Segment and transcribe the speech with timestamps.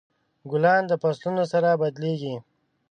[0.51, 2.35] ګلان د فصلونو سره بدلیږي.